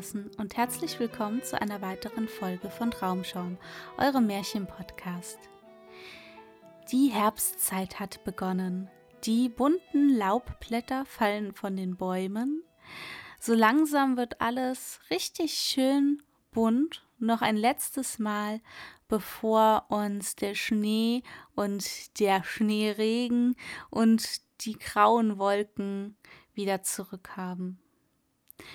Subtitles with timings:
[0.00, 3.58] Draußen und herzlich willkommen zu einer weiteren Folge von Traumschaum,
[3.98, 5.38] eurem Märchen-Podcast.
[6.90, 8.88] Die Herbstzeit hat begonnen.
[9.24, 12.62] Die bunten Laubblätter fallen von den Bäumen.
[13.38, 17.04] So langsam wird alles richtig schön bunt.
[17.18, 18.62] Noch ein letztes Mal,
[19.06, 21.22] bevor uns der Schnee
[21.54, 23.54] und der Schneeregen
[23.90, 26.16] und die grauen Wolken
[26.54, 27.78] wieder zurückhaben.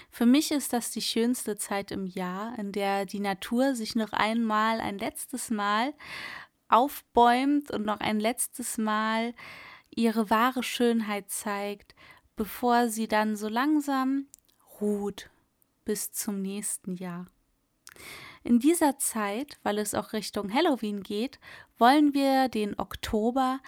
[0.09, 4.13] Für mich ist das die schönste Zeit im Jahr, in der die Natur sich noch
[4.13, 5.93] einmal, ein letztes Mal
[6.69, 9.33] aufbäumt und noch ein letztes Mal
[9.89, 11.95] ihre wahre Schönheit zeigt,
[12.35, 14.27] bevor sie dann so langsam
[14.81, 15.29] ruht
[15.85, 17.27] bis zum nächsten Jahr.
[18.43, 21.39] In dieser Zeit, weil es auch Richtung Halloween geht,
[21.77, 23.59] wollen wir den Oktober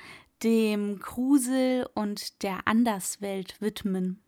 [0.43, 4.21] dem Grusel und der Anderswelt widmen.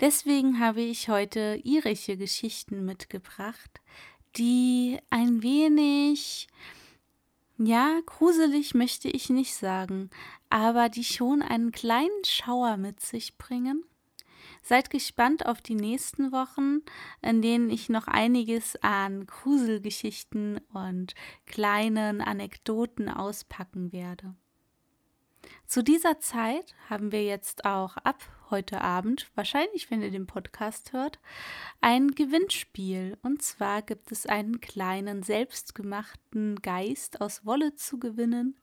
[0.00, 3.80] Deswegen habe ich heute irische Geschichten mitgebracht,
[4.36, 6.48] die ein wenig,
[7.58, 10.10] ja, gruselig möchte ich nicht sagen,
[10.50, 13.84] aber die schon einen kleinen Schauer mit sich bringen.
[14.62, 16.82] Seid gespannt auf die nächsten Wochen,
[17.20, 21.14] in denen ich noch einiges an Gruselgeschichten und
[21.46, 24.34] kleinen Anekdoten auspacken werde.
[25.66, 30.92] Zu dieser Zeit haben wir jetzt auch ab heute Abend, wahrscheinlich wenn ihr den Podcast
[30.92, 31.18] hört,
[31.80, 33.16] ein Gewinnspiel.
[33.22, 38.56] Und zwar gibt es einen kleinen selbstgemachten Geist aus Wolle zu gewinnen.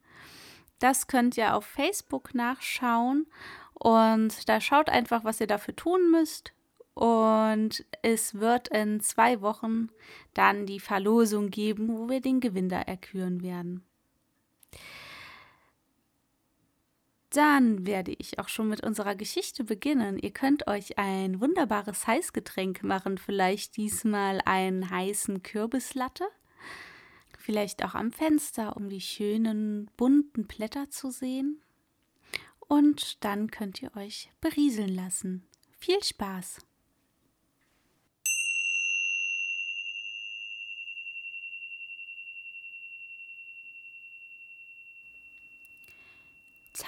[0.77, 3.25] Das könnt ihr auf Facebook nachschauen
[3.73, 6.53] und da schaut einfach, was ihr dafür tun müsst.
[6.93, 9.87] Und es wird in zwei Wochen
[10.33, 13.85] dann die Verlosung geben, wo wir den Gewinner erküren werden.
[17.31, 20.17] Dann werde ich auch schon mit unserer Geschichte beginnen.
[20.17, 26.25] Ihr könnt euch ein wunderbares Heißgetränk machen, vielleicht diesmal einen heißen Kürbislatte.
[27.37, 31.61] Vielleicht auch am Fenster, um die schönen bunten Blätter zu sehen.
[32.59, 35.47] Und dann könnt ihr euch berieseln lassen.
[35.77, 36.59] Viel Spaß!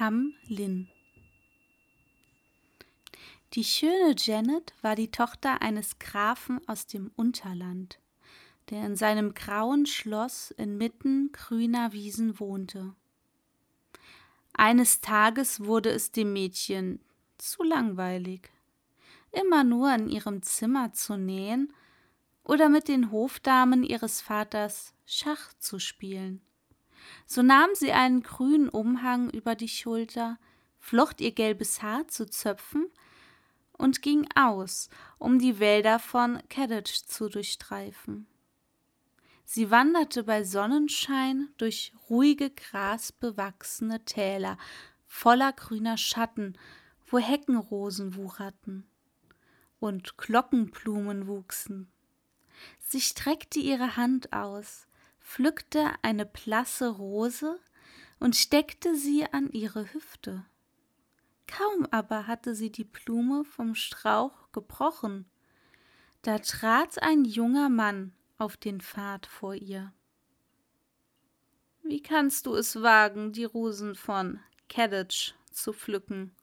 [0.02, 0.88] Tam Lin.
[3.54, 8.00] Die schöne Janet war die Tochter eines Grafen aus dem Unterland,
[8.72, 12.96] der in seinem grauen Schloss inmitten grüner Wiesen wohnte.
[14.54, 17.00] Eines Tages wurde es dem Mädchen
[17.38, 18.50] zu langweilig,
[19.32, 21.72] immer nur in ihrem Zimmer zu nähen
[22.44, 26.42] oder mit den Hofdamen ihres Vaters Schach zu spielen.
[27.26, 30.38] So nahm sie einen grünen Umhang über die Schulter,
[30.80, 32.88] flocht ihr gelbes Haar zu Zöpfen
[33.74, 38.28] und ging aus, um die Wälder von Caddage zu durchstreifen.
[39.46, 44.58] Sie wanderte bei Sonnenschein durch ruhige, grasbewachsene Täler
[45.08, 46.58] voller grüner Schatten,
[47.08, 48.86] wo Heckenrosen wucherten.
[49.82, 51.92] und Glockenblumen wuchsen.
[52.80, 54.88] Sie streckte ihre Hand aus,
[55.32, 57.58] pflückte eine blasse Rose
[58.20, 60.46] und steckte sie an ihre Hüfte.
[61.48, 65.26] Kaum aber hatte sie die Blume vom Strauch gebrochen,
[66.22, 69.94] da trat ein junger Mann auf den Pfad vor ihr.
[71.82, 76.36] Wie kannst du es wagen, die Rosen von Caddage zu pflücken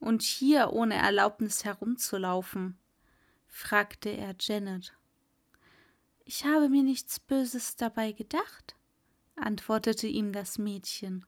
[0.00, 2.76] und hier ohne Erlaubnis herumzulaufen?
[3.46, 4.94] fragte er Janet.
[6.24, 8.76] Ich habe mir nichts Böses dabei gedacht,
[9.36, 11.26] antwortete ihm das Mädchen.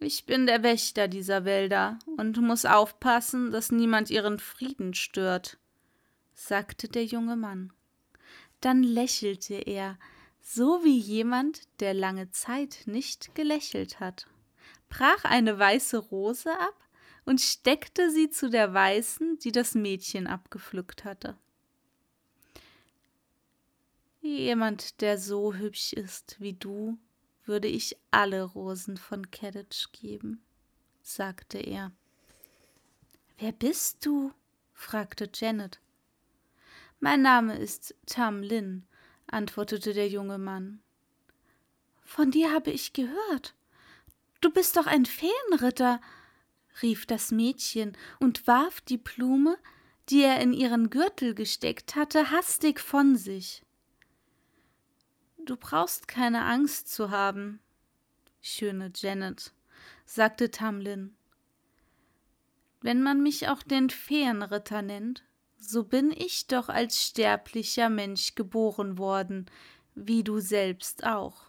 [0.00, 5.58] Ich bin der Wächter dieser Wälder und muss aufpassen, dass niemand ihren Frieden stört,
[6.34, 7.72] sagte der junge Mann.
[8.60, 9.98] Dann lächelte er,
[10.40, 14.26] so wie jemand, der lange Zeit nicht gelächelt hat,
[14.88, 16.76] brach eine weiße Rose ab
[17.24, 21.36] und steckte sie zu der weißen, die das Mädchen abgepflückt hatte.
[24.36, 26.98] Jemand, der so hübsch ist wie du,
[27.44, 30.44] würde ich alle Rosen von Caddage geben,
[31.00, 31.92] sagte er.
[33.38, 34.32] Wer bist du?
[34.74, 35.80] fragte Janet.
[37.00, 38.86] Mein Name ist Tam Lin,
[39.28, 40.82] antwortete der junge Mann.
[42.04, 43.54] Von dir habe ich gehört.
[44.42, 46.02] Du bist doch ein Feenritter,
[46.82, 49.56] rief das Mädchen und warf die Blume,
[50.10, 53.62] die er in ihren Gürtel gesteckt hatte, hastig von sich.
[55.48, 57.60] Du brauchst keine Angst zu haben,
[58.42, 59.54] schöne Janet,
[60.04, 61.16] sagte Tamlin.
[62.82, 65.24] Wenn man mich auch den Feenritter nennt,
[65.56, 69.46] so bin ich doch als sterblicher Mensch geboren worden,
[69.94, 71.46] wie du selbst auch.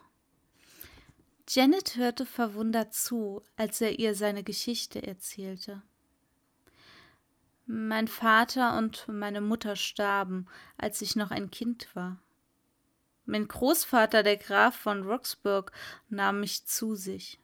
[1.46, 5.82] Janet hörte verwundert zu, als er ihr seine Geschichte erzählte.
[7.66, 10.46] Mein Vater und meine Mutter starben,
[10.78, 12.18] als ich noch ein Kind war.
[13.24, 15.70] Mein Großvater, der Graf von Roxburgh,
[16.08, 17.38] nahm mich zu sich.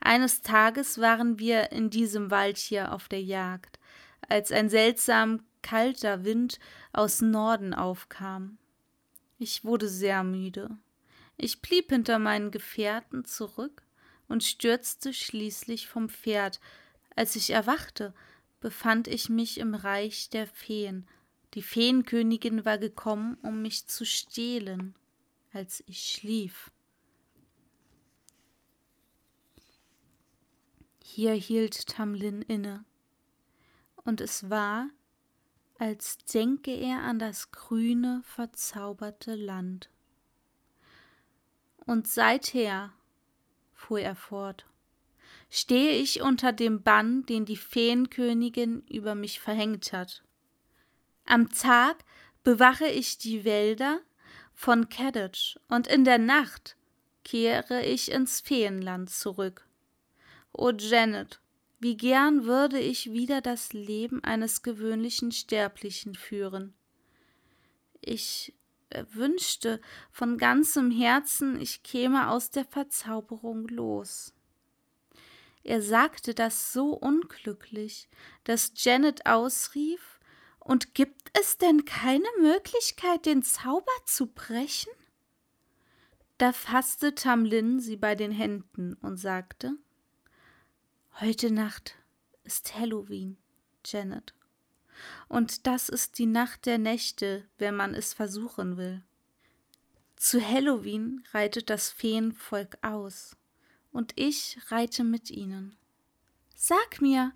[0.00, 3.78] Eines Tages waren wir in diesem Wald hier auf der Jagd,
[4.28, 6.58] als ein seltsam kalter Wind
[6.92, 8.58] aus Norden aufkam.
[9.38, 10.70] Ich wurde sehr müde.
[11.36, 13.82] Ich blieb hinter meinen Gefährten zurück
[14.28, 16.60] und stürzte schließlich vom Pferd.
[17.16, 18.14] Als ich erwachte,
[18.60, 21.06] befand ich mich im Reich der Feen.
[21.54, 24.94] Die Feenkönigin war gekommen, um mich zu stehlen
[25.52, 26.70] als ich schlief.
[31.02, 32.84] Hier hielt Tamlin inne,
[33.96, 34.88] und es war,
[35.78, 39.90] als denke er an das grüne, verzauberte Land.
[41.84, 42.92] Und seither,
[43.74, 44.66] fuhr er fort,
[45.50, 50.22] stehe ich unter dem Bann, den die Feenkönigin über mich verhängt hat.
[51.30, 52.04] Am Tag
[52.42, 54.00] bewache ich die Wälder
[54.52, 56.76] von Caddage, und in der Nacht
[57.22, 59.64] kehre ich ins Feenland zurück.
[60.50, 61.40] O Janet,
[61.78, 66.74] wie gern würde ich wieder das Leben eines gewöhnlichen Sterblichen führen.
[68.00, 68.52] Ich
[69.12, 69.80] wünschte
[70.10, 74.34] von ganzem Herzen, ich käme aus der Verzauberung los.
[75.62, 78.08] Er sagte das so unglücklich,
[78.42, 80.18] dass Janet ausrief
[80.70, 84.92] und gibt es denn keine Möglichkeit, den Zauber zu brechen?
[86.38, 89.72] Da fasste Tamlin sie bei den Händen und sagte
[91.18, 91.96] Heute Nacht
[92.44, 93.36] ist Halloween,
[93.84, 94.32] Janet.
[95.26, 99.02] Und das ist die Nacht der Nächte, wenn man es versuchen will.
[100.14, 103.36] Zu Halloween reitet das Feenvolk aus,
[103.90, 105.76] und ich reite mit ihnen.
[106.54, 107.32] Sag mir,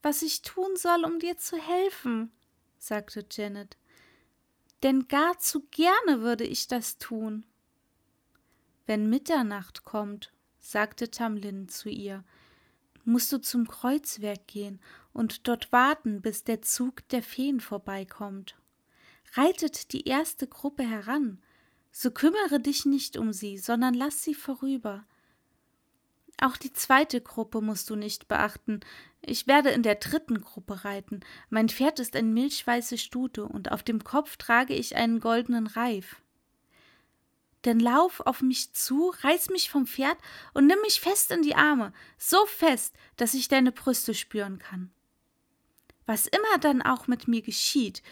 [0.00, 2.30] was ich tun soll, um dir zu helfen,
[2.78, 3.76] sagte Janet,
[4.82, 7.44] denn gar zu gerne würde ich das tun.
[8.86, 12.24] Wenn Mitternacht kommt, sagte Tamlin zu ihr,
[13.04, 14.80] musst du zum Kreuzwerk gehen
[15.12, 18.56] und dort warten, bis der Zug der Feen vorbeikommt.
[19.34, 21.42] Reitet die erste Gruppe heran,
[21.90, 25.04] so kümmere dich nicht um sie, sondern lass sie vorüber.
[26.40, 28.80] Auch die zweite Gruppe musst du nicht beachten.
[29.22, 31.20] Ich werde in der dritten Gruppe reiten.
[31.50, 36.22] Mein Pferd ist ein milchweiße Stute und auf dem Kopf trage ich einen goldenen Reif.
[37.64, 40.16] Denn lauf auf mich zu, reiß mich vom Pferd
[40.54, 44.92] und nimm mich fest in die Arme, so fest, dass ich deine Brüste spüren kann.
[46.06, 48.04] Was immer dann auch mit mir geschieht,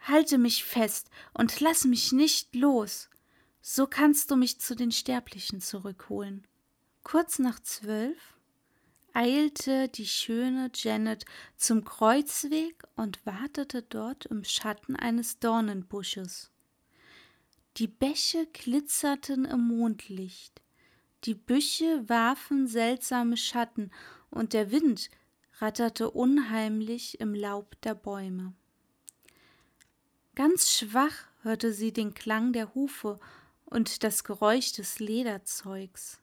[0.00, 3.08] halte mich fest und lass mich nicht los.
[3.60, 6.47] So kannst du mich zu den Sterblichen zurückholen.
[7.10, 8.36] Kurz nach zwölf,
[9.14, 11.24] eilte die schöne Janet
[11.56, 16.50] zum Kreuzweg und wartete dort im Schatten eines Dornenbusches.
[17.78, 20.60] Die Bäche glitzerten im Mondlicht,
[21.24, 23.90] die Büsche warfen seltsame Schatten,
[24.28, 25.08] und der Wind
[25.60, 28.52] ratterte unheimlich im Laub der Bäume.
[30.34, 33.18] Ganz schwach hörte sie den Klang der Hufe
[33.64, 36.20] und das Geräusch des Lederzeugs.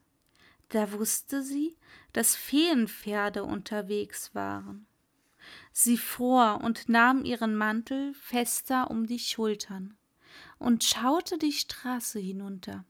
[0.68, 1.76] Da wusste sie,
[2.12, 4.86] dass Feenpferde unterwegs waren.
[5.72, 9.96] Sie fror und nahm ihren Mantel fester um die Schultern
[10.58, 12.84] und schaute die Straße hinunter.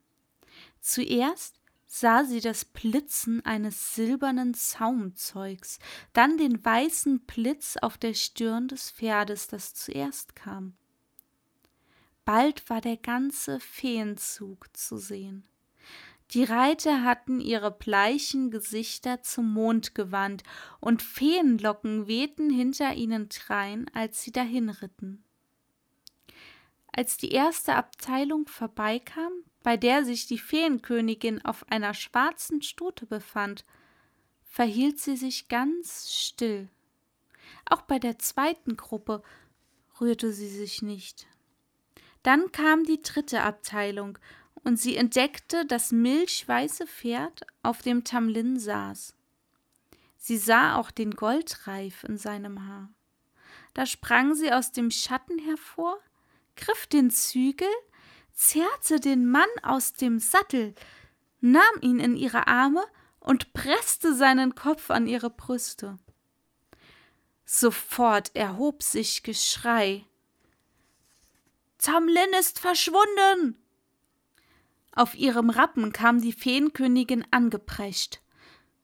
[0.81, 5.79] Zuerst sah sie das Blitzen eines silbernen Zaumzeugs,
[6.13, 10.77] dann den weißen Blitz auf der Stirn des Pferdes, das zuerst kam.
[12.25, 15.49] Bald war der ganze Feenzug zu sehen.
[16.33, 20.43] Die Reiter hatten ihre bleichen Gesichter zum Mond gewandt,
[20.81, 25.25] und Feenlocken wehten hinter ihnen drein, als sie dahinritten.
[26.93, 33.65] Als die erste Abteilung vorbeikam, bei der sich die Feenkönigin auf einer schwarzen Stute befand,
[34.43, 36.69] verhielt sie sich ganz still.
[37.69, 39.23] Auch bei der zweiten Gruppe
[40.01, 41.27] rührte sie sich nicht.
[42.23, 44.19] Dann kam die dritte Abteilung,
[44.67, 49.15] und sie entdeckte das milchweiße Pferd, auf dem Tamlin saß.
[50.17, 52.89] Sie sah auch den Goldreif in seinem Haar.
[53.75, 56.01] Da sprang sie aus dem Schatten hervor,
[56.57, 57.69] griff den Zügel,
[58.33, 60.75] zerrte den Mann aus dem Sattel,
[61.41, 62.83] nahm ihn in ihre Arme
[63.21, 65.97] und presste seinen Kopf an ihre Brüste.
[67.45, 70.05] Sofort erhob sich Geschrei.
[71.79, 73.63] Tamlin ist verschwunden!
[74.97, 78.23] Auf ihrem Rappen kam die Feenkönigin angeprescht.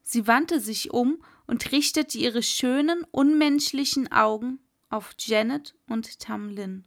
[0.02, 6.84] Sie wandte sich um und richtete ihre schönen, unmenschlichen Augen auf Janet und Tamlin.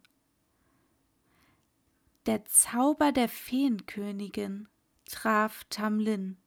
[2.28, 4.68] Der Zauber der Feenkönigin
[5.10, 6.38] traf Tamlin.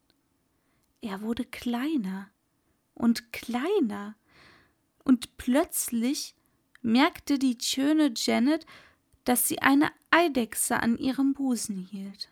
[1.00, 2.30] Er wurde kleiner
[2.94, 4.14] und kleiner,
[5.02, 6.37] und plötzlich
[6.82, 8.66] merkte die schöne Janet,
[9.25, 12.28] dass sie eine Eidechse an ihrem Busen hielt.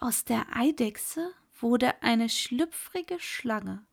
[0.00, 3.84] Aus der Eidechse wurde eine schlüpfrige Schlange.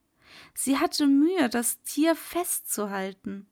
[0.54, 3.48] Sie hatte Mühe, das Tier festzuhalten.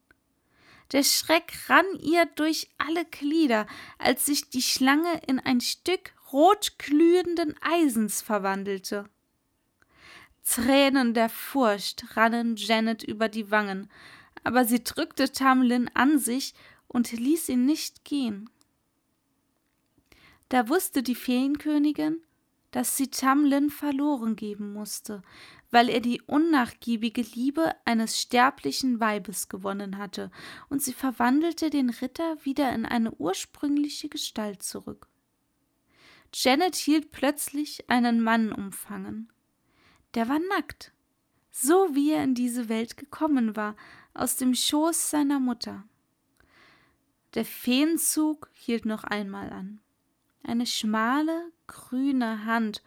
[0.92, 3.68] Der Schreck rann ihr durch alle Glieder,
[4.00, 9.10] als sich die Schlange in ein Stück rotglühenden Eisens verwandelte.
[10.44, 13.92] Tränen der Furcht rannen Janet über die Wangen,
[14.44, 16.56] aber sie drückte Tamlin an sich
[16.88, 18.50] und ließ ihn nicht gehen.
[20.50, 22.20] Da wusste die Feenkönigin,
[22.72, 25.22] dass sie Tamlin verloren geben musste,
[25.72, 30.32] weil er die unnachgiebige Liebe eines sterblichen Weibes gewonnen hatte,
[30.70, 35.08] und sie verwandelte den Ritter wieder in eine ursprüngliche Gestalt zurück.
[36.34, 39.32] Janet hielt plötzlich einen Mann umfangen.
[40.14, 40.92] Der war nackt,
[41.52, 43.76] so wie er in diese Welt gekommen war,
[44.14, 45.84] aus dem Schoß seiner Mutter.
[47.36, 49.82] Der Feenzug hielt noch einmal an.
[50.44, 52.82] Eine schmale, grüne Hand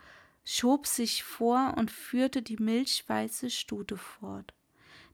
[0.45, 4.55] schob sich vor und führte die milchweiße Stute fort,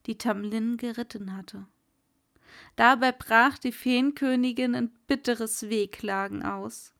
[0.07, 1.67] die Tamlin geritten hatte.
[2.77, 6.95] Dabei brach die Feenkönigin in bitteres Wehklagen aus.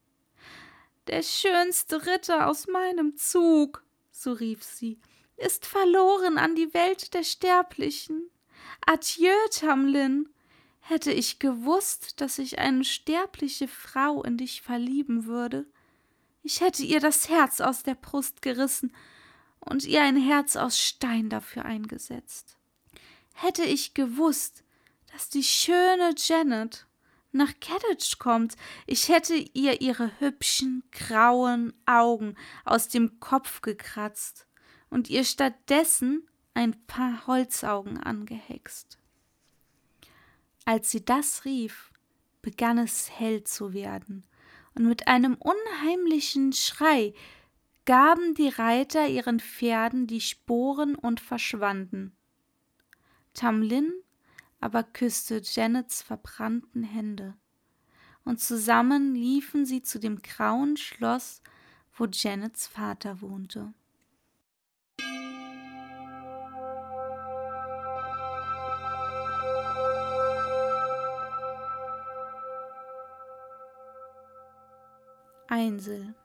[1.07, 4.99] Der schönste Ritter aus meinem Zug, so rief sie,
[5.37, 8.29] ist verloren an die Welt der Sterblichen.
[8.85, 10.29] Adieu, Tamlin,
[10.89, 15.67] Hätte ich gewusst, dass sich eine sterbliche Frau in dich verlieben würde,
[16.41, 18.91] ich hätte ihr das Herz aus der Brust gerissen
[19.59, 22.57] und ihr ein Herz aus Stein dafür eingesetzt.
[23.35, 24.63] Hätte ich gewusst,
[25.13, 26.87] dass die schöne Janet
[27.31, 28.55] nach Caddage kommt,
[28.87, 32.33] ich hätte ihr ihre hübschen, grauen Augen
[32.65, 34.47] aus dem Kopf gekratzt
[34.89, 38.98] und ihr stattdessen ein paar Holzaugen angehext.
[40.69, 41.91] Als sie das rief,
[42.43, 44.23] begann es hell zu werden,
[44.75, 47.15] und mit einem unheimlichen Schrei
[47.85, 52.15] gaben die Reiter ihren Pferden die Sporen und verschwanden.
[53.33, 53.91] Tamlin
[54.59, 57.35] aber küsste Janets verbrannten Hände,
[58.23, 61.41] und zusammen liefen sie zu dem grauen Schloss,
[61.97, 63.73] wo Janets Vater wohnte.
[75.59, 76.15] Einsel.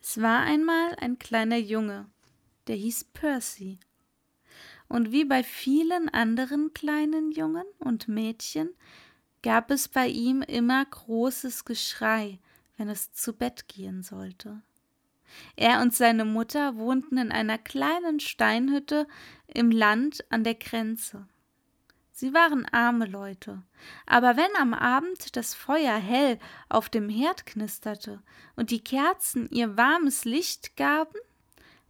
[0.00, 2.06] Es war einmal ein kleiner Junge,
[2.68, 3.80] der hieß Percy.
[4.88, 8.70] Und wie bei vielen anderen kleinen Jungen und Mädchen
[9.42, 12.38] gab es bei ihm immer großes Geschrei,
[12.76, 14.62] wenn es zu Bett gehen sollte.
[15.56, 19.08] Er und seine Mutter wohnten in einer kleinen Steinhütte
[19.48, 21.26] im Land an der Grenze.
[22.12, 23.62] Sie waren arme Leute,
[24.06, 26.38] aber wenn am Abend das Feuer hell
[26.68, 28.22] auf dem Herd knisterte
[28.54, 31.18] und die Kerzen ihr warmes Licht gaben,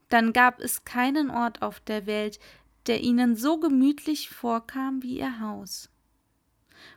[0.08, 2.38] dann gab es keinen Ort auf der Welt,
[2.86, 5.90] der ihnen so gemütlich vorkam wie ihr Haus.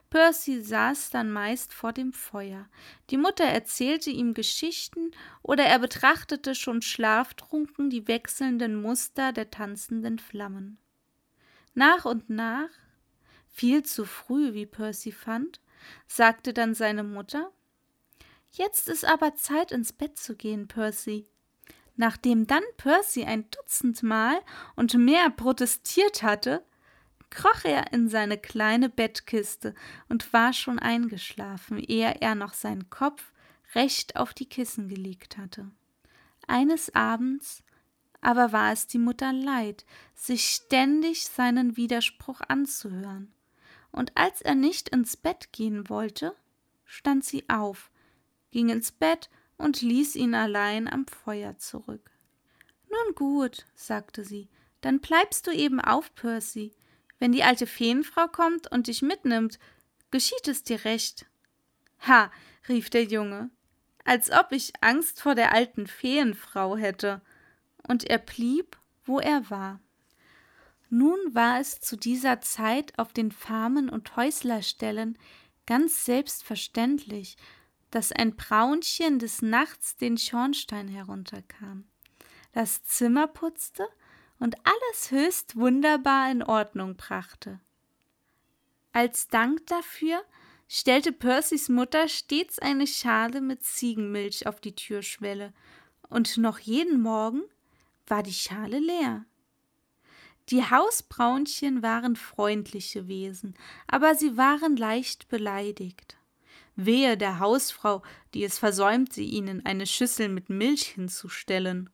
[0.10, 2.70] Percy saß dann meist vor dem Feuer.
[3.10, 10.20] Die Mutter erzählte ihm Geschichten oder er betrachtete schon schlaftrunken die wechselnden Muster der tanzenden
[10.20, 10.77] Flammen.
[11.74, 12.70] Nach und nach,
[13.55, 15.62] viel zu früh, wie Percy fand,
[16.07, 17.51] sagte dann seine Mutter
[18.51, 21.27] Jetzt ist aber Zeit, ins Bett zu gehen, Percy.
[21.95, 24.39] Nachdem dann Percy ein Dutzend Mal
[24.75, 26.65] und mehr protestiert hatte,
[27.29, 29.74] kroch er in seine kleine Bettkiste
[30.07, 33.33] und war schon eingeschlafen, ehe er noch seinen Kopf
[33.74, 35.69] recht auf die Kissen gelegt hatte.
[36.47, 37.63] Eines Abends
[38.25, 39.85] aber war es die Mutter leid,
[40.15, 43.31] sich ständig seinen Widerspruch anzuhören,
[43.95, 46.35] und als er nicht ins Bett gehen wollte,
[46.83, 47.89] stand sie auf,
[48.51, 52.11] ging ins Bett und ließ ihn allein am Feuer zurück.
[52.89, 54.49] Nun gut, sagte sie,
[54.81, 56.73] dann bleibst du eben auf, Percy.
[57.19, 59.59] Wenn die alte Feenfrau kommt und dich mitnimmt,
[60.11, 61.25] geschieht es dir recht.
[62.05, 62.29] Ha,
[62.67, 63.49] rief der Junge,
[64.03, 67.21] als ob ich Angst vor der alten Feenfrau hätte,
[67.87, 69.79] und er blieb, wo er war.
[70.97, 75.17] Nun war es zu dieser Zeit auf den Farmen und Häuslerstellen
[75.65, 77.35] ganz selbstverständlich,
[77.91, 81.83] dass ein Braunchen des Nachts den Schornstein herunterkam,
[82.53, 83.85] das Zimmer putzte
[84.39, 87.59] und alles höchst wunderbar in Ordnung brachte.
[88.93, 90.23] Als Dank dafür
[90.69, 95.51] stellte Percys Mutter stets eine Schale mit Ziegenmilch auf die Türschwelle,
[96.07, 97.41] und noch jeden Morgen
[98.07, 99.25] war die Schale leer.
[100.50, 103.55] Die Hausbraunchen waren freundliche Wesen,
[103.88, 106.18] aber sie waren leicht beleidigt.
[106.75, 108.03] Wehe der Hausfrau,
[108.34, 111.90] die es versäumte, ihnen eine Schüssel mit Milch hinzustellen.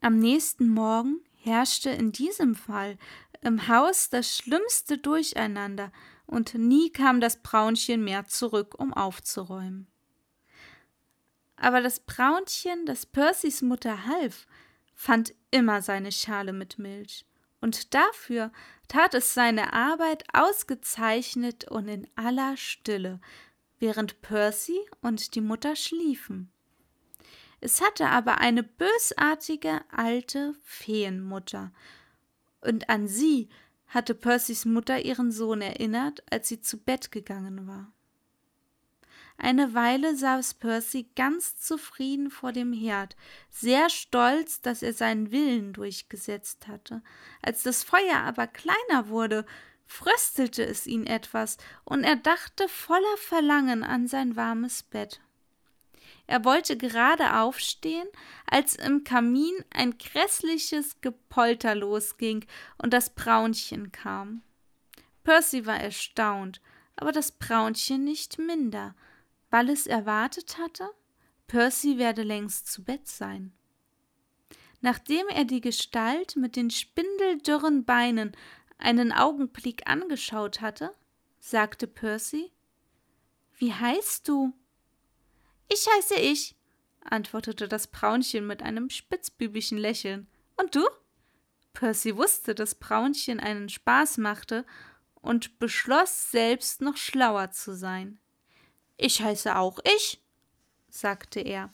[0.00, 2.98] Am nächsten Morgen herrschte in diesem Fall
[3.40, 5.92] im Haus das schlimmste Durcheinander,
[6.26, 9.86] und nie kam das Braunchen mehr zurück, um aufzuräumen.
[11.56, 14.46] Aber das Braunchen, das Percys Mutter half,
[14.94, 17.26] fand immer seine Schale mit Milch,
[17.64, 18.52] und dafür
[18.88, 23.22] tat es seine Arbeit ausgezeichnet und in aller Stille,
[23.78, 26.52] während Percy und die Mutter schliefen.
[27.62, 31.72] Es hatte aber eine bösartige alte Feenmutter,
[32.60, 33.48] und an sie
[33.86, 37.94] hatte Percys Mutter ihren Sohn erinnert, als sie zu Bett gegangen war.
[39.36, 43.16] Eine Weile saß Percy ganz zufrieden vor dem Herd,
[43.50, 47.02] sehr stolz, dass er seinen Willen durchgesetzt hatte.
[47.42, 49.44] Als das Feuer aber kleiner wurde,
[49.86, 55.20] fröstelte es ihn etwas, und er dachte voller Verlangen an sein warmes Bett.
[56.26, 58.08] Er wollte gerade aufstehen,
[58.46, 62.46] als im Kamin ein grässliches Gepolter losging
[62.78, 64.42] und das Braunchen kam.
[65.22, 66.62] Percy war erstaunt,
[66.96, 68.94] aber das Braunchen nicht minder,
[69.54, 70.90] weil es erwartet hatte,
[71.46, 73.52] Percy werde längst zu Bett sein.
[74.80, 78.32] Nachdem er die Gestalt mit den spindeldürren Beinen
[78.78, 80.92] einen Augenblick angeschaut hatte,
[81.38, 82.50] sagte Percy
[83.52, 84.52] Wie heißt du?
[85.72, 86.56] Ich heiße ich,
[87.04, 90.26] antwortete das Braunchen mit einem spitzbübischen Lächeln.
[90.56, 90.84] Und du?
[91.74, 94.66] Percy wusste, dass Braunchen einen Spaß machte
[95.14, 98.18] und beschloss, selbst noch schlauer zu sein.
[98.96, 100.22] Ich heiße auch ich,
[100.88, 101.72] sagte er.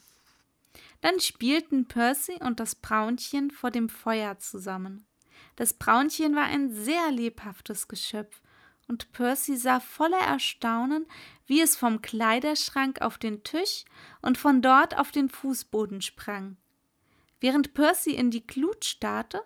[1.01, 5.05] Dann spielten Percy und das Braunchen vor dem Feuer zusammen.
[5.55, 8.41] Das Braunchen war ein sehr lebhaftes Geschöpf,
[8.87, 11.05] und Percy sah voller Erstaunen,
[11.45, 13.85] wie es vom Kleiderschrank auf den Tisch
[14.21, 16.57] und von dort auf den Fußboden sprang.
[17.39, 19.41] Während Percy in die Glut starrte,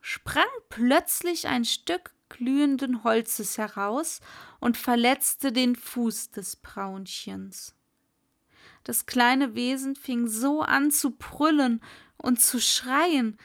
[0.00, 4.20] sprang plötzlich ein Stück glühenden Holzes heraus
[4.58, 7.74] und verletzte den Fuß des Braunchens.
[8.84, 11.82] Das kleine Wesen fing so an zu brüllen
[12.16, 13.36] und zu schreien,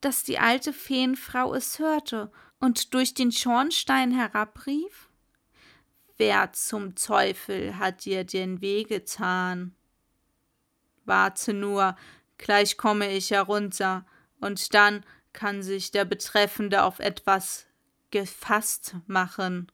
[0.00, 2.30] dass die alte Feenfrau es hörte
[2.60, 5.08] und durch den Schornstein herabrief
[6.16, 9.74] Wer zum Teufel hat dir den Weh getan?
[11.04, 11.96] Warte nur,
[12.38, 14.06] gleich komme ich herunter,
[14.40, 17.66] und dann kann sich der Betreffende auf etwas
[18.14, 19.72] gefasst machen.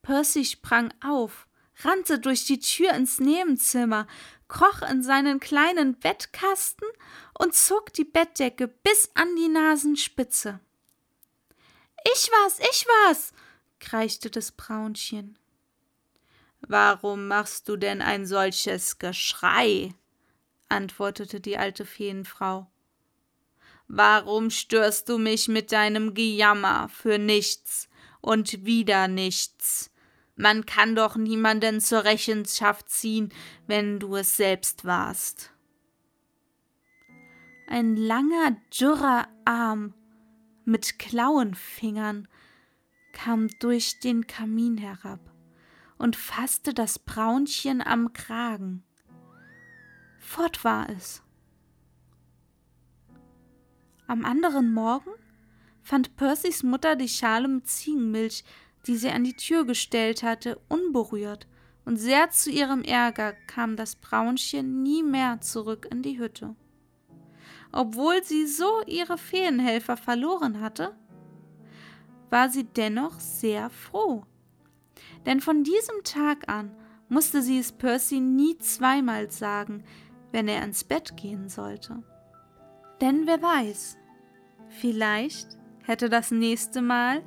[0.00, 1.48] Percy sprang auf,
[1.82, 4.06] rannte durch die Tür ins Nebenzimmer,
[4.46, 6.86] kroch in seinen kleinen Bettkasten
[7.36, 10.60] und zog die Bettdecke bis an die Nasenspitze.
[12.14, 13.32] Ich war's, ich war's,
[13.80, 15.36] kreischte das Braunchen.
[16.60, 19.92] Warum machst du denn ein solches Geschrei?
[20.68, 22.70] antwortete die alte Feenfrau.
[23.92, 27.88] Warum störst du mich mit deinem Gejammer für nichts
[28.20, 29.90] und wieder nichts?
[30.36, 33.32] Man kann doch niemanden zur Rechenschaft ziehen,
[33.66, 35.50] wenn du es selbst warst.
[37.66, 39.92] Ein langer, dürrer Arm
[40.64, 42.28] mit Klauenfingern
[43.12, 45.18] kam durch den Kamin herab
[45.98, 48.84] und fasste das Braunchen am Kragen.
[50.20, 51.24] Fort war es.
[54.10, 55.12] Am anderen Morgen
[55.82, 58.42] fand Percys Mutter die Schale mit Ziegenmilch,
[58.88, 61.46] die sie an die Tür gestellt hatte, unberührt,
[61.84, 66.56] und sehr zu ihrem Ärger kam das Braunchen nie mehr zurück in die Hütte.
[67.70, 70.96] Obwohl sie so ihre Feenhelfer verloren hatte,
[72.30, 74.24] war sie dennoch sehr froh.
[75.24, 76.74] Denn von diesem Tag an
[77.08, 79.84] musste sie es Percy nie zweimal sagen,
[80.32, 82.02] wenn er ins Bett gehen sollte.
[83.00, 83.96] Denn wer weiß,
[84.70, 87.22] vielleicht hätte das nächste Mal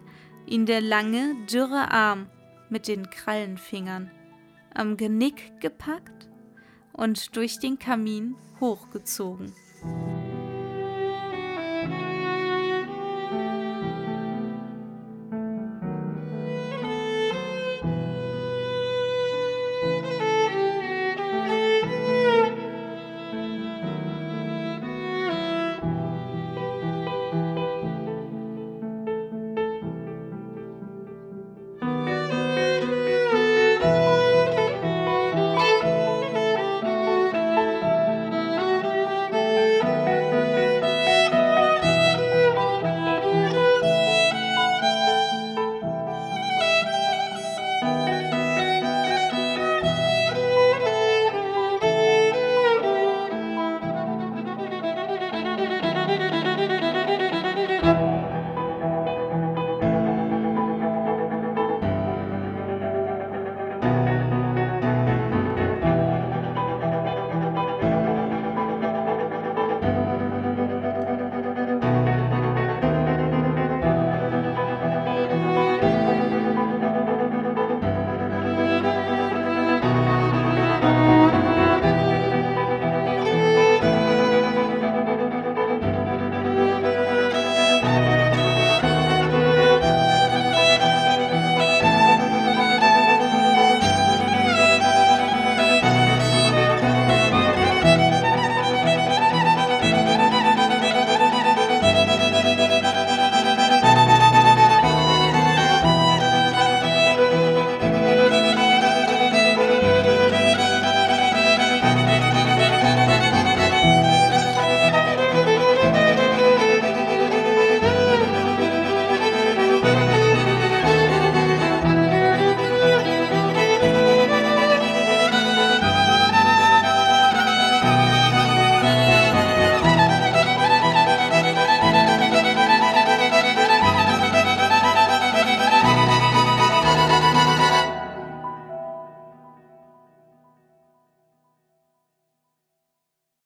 [0.46, 2.28] ihn der lange, dürre Arm
[2.70, 4.12] mit den Krallenfingern
[4.74, 6.30] am Genick gepackt
[6.94, 9.54] und durch den Kamin hochgezogen.